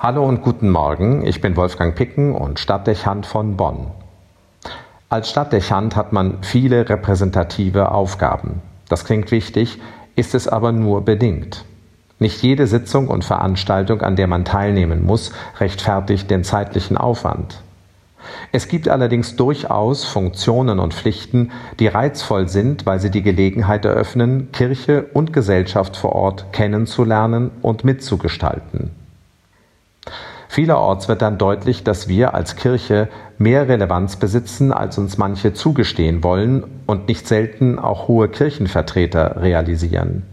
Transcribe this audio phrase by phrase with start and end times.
[0.00, 3.88] Hallo und guten Morgen, ich bin Wolfgang Picken und Stadtdechant von Bonn.
[5.08, 8.62] Als Stadtdechant hat man viele repräsentative Aufgaben.
[8.88, 9.80] Das klingt wichtig,
[10.14, 11.64] ist es aber nur bedingt.
[12.20, 17.60] Nicht jede Sitzung und Veranstaltung, an der man teilnehmen muss, rechtfertigt den zeitlichen Aufwand.
[18.52, 24.52] Es gibt allerdings durchaus Funktionen und Pflichten, die reizvoll sind, weil sie die Gelegenheit eröffnen,
[24.52, 28.92] Kirche und Gesellschaft vor Ort kennenzulernen und mitzugestalten.
[30.48, 36.24] Vielerorts wird dann deutlich, dass wir als Kirche mehr Relevanz besitzen, als uns manche zugestehen
[36.24, 40.24] wollen und nicht selten auch hohe Kirchenvertreter realisieren.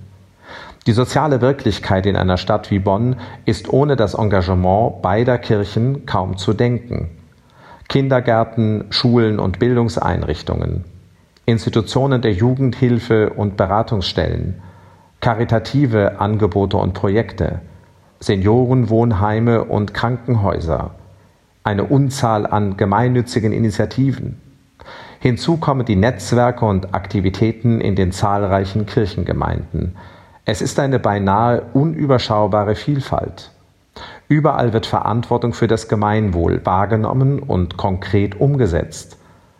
[0.87, 6.37] Die soziale Wirklichkeit in einer Stadt wie Bonn ist ohne das Engagement beider Kirchen kaum
[6.37, 7.09] zu denken.
[7.89, 10.85] Kindergärten, Schulen und Bildungseinrichtungen,
[11.45, 14.61] Institutionen der Jugendhilfe und Beratungsstellen,
[15.19, 17.61] karitative Angebote und Projekte,
[18.25, 20.95] Seniorenwohnheime und Krankenhäuser,
[21.63, 24.41] eine Unzahl an gemeinnützigen Initiativen.
[25.19, 29.95] Hinzu kommen die Netzwerke und Aktivitäten in den zahlreichen Kirchengemeinden.
[30.43, 33.51] Es ist eine beinahe unüberschaubare Vielfalt.
[34.27, 39.19] Überall wird Verantwortung für das Gemeinwohl wahrgenommen und konkret umgesetzt,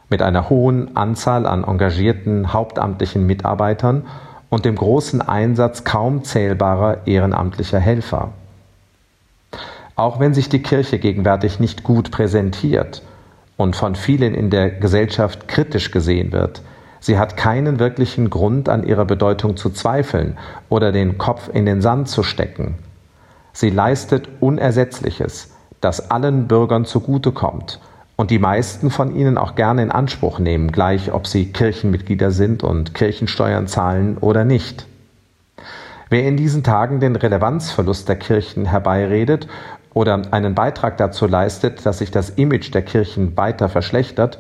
[0.10, 4.08] mit einer hohen Anzahl an engagierten hauptamtlichen Mitarbeitern
[4.50, 8.34] und dem großen Einsatz kaum zählbarer ehrenamtlicher Helfer.
[9.96, 13.02] Auch wenn sich die Kirche gegenwärtig nicht gut präsentiert
[13.56, 16.62] und von vielen in der Gesellschaft kritisch gesehen wird,
[17.00, 21.82] sie hat keinen wirklichen Grund an ihrer Bedeutung zu zweifeln oder den Kopf in den
[21.82, 22.76] Sand zu stecken.
[23.54, 27.80] Sie leistet Unersetzliches, das allen Bürgern zugutekommt
[28.18, 32.64] und die meisten von ihnen auch gerne in Anspruch nehmen, gleich ob sie Kirchenmitglieder sind
[32.64, 34.88] und Kirchensteuern zahlen oder nicht.
[36.10, 39.48] Wer in diesen Tagen den Relevanzverlust der Kirchen herbeiredet
[39.94, 44.40] oder einen Beitrag dazu leistet, dass sich das Image der Kirchen weiter verschlechtert,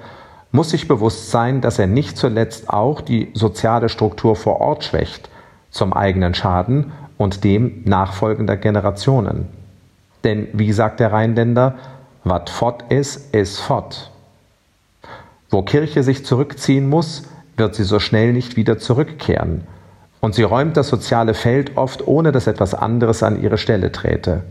[0.51, 5.29] muss sich bewusst sein, dass er nicht zuletzt auch die soziale Struktur vor Ort schwächt,
[5.69, 9.47] zum eigenen Schaden und dem nachfolgender Generationen.
[10.23, 11.75] Denn wie sagt der Rheinländer,
[12.23, 14.11] wat fort is, is fort.
[15.49, 17.23] Wo Kirche sich zurückziehen muss,
[17.57, 19.65] wird sie so schnell nicht wieder zurückkehren.
[20.25, 24.41] Und sie räumt das soziale Feld oft, ohne dass etwas anderes an ihre Stelle träte.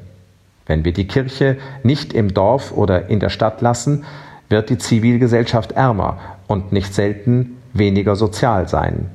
[0.67, 4.05] Wenn wir die Kirche nicht im Dorf oder in der Stadt lassen,
[4.49, 9.11] wird die Zivilgesellschaft ärmer und nicht selten weniger sozial sein.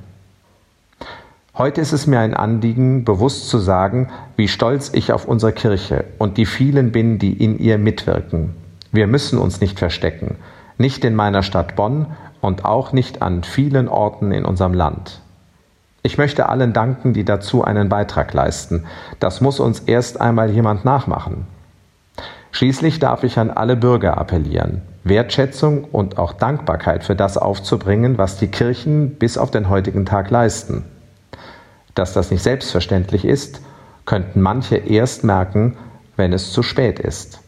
[1.57, 6.03] Heute ist es mir ein Anliegen, bewusst zu sagen, wie stolz ich auf unsere Kirche
[6.17, 8.53] und die vielen bin, die in ihr mitwirken.
[8.91, 10.35] Wir müssen uns nicht verstecken,
[10.77, 12.07] nicht in meiner Stadt Bonn
[12.41, 15.21] und auch nicht an vielen Orten in unserem Land.
[16.01, 18.85] Ich möchte allen danken, die dazu einen Beitrag leisten.
[19.19, 21.47] Das muss uns erst einmal jemand nachmachen.
[22.51, 28.37] Schließlich darf ich an alle Bürger appellieren, Wertschätzung und auch Dankbarkeit für das aufzubringen, was
[28.37, 30.83] die Kirchen bis auf den heutigen Tag leisten.
[31.95, 33.61] Dass das nicht selbstverständlich ist,
[34.05, 35.77] könnten manche erst merken,
[36.15, 37.39] wenn es zu spät ist.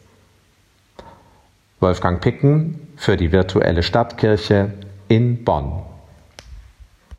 [1.80, 4.72] Wolfgang Picken für die virtuelle Stadtkirche
[5.08, 5.82] in Bonn.